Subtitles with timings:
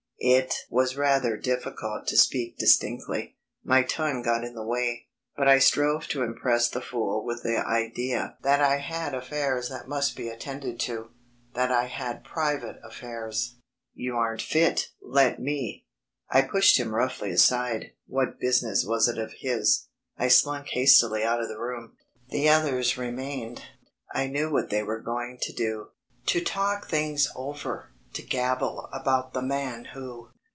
[0.23, 5.07] It was rather difficult to speak distinctly; my tongue got in the way.
[5.35, 9.87] But I strove to impress the fool with the idea that I had affairs that
[9.87, 11.09] must be attended to
[11.55, 13.55] that I had private affairs.
[13.95, 14.89] "You aren't fit.
[15.01, 15.87] Let me...."
[16.29, 19.87] I pushed him roughly aside what business was it of his?
[20.19, 21.97] I slunk hastily out of the room.
[22.29, 23.63] The others remained.
[24.13, 25.87] I knew what they were going to do
[26.27, 30.27] to talk things over, to gabble about "the man who...."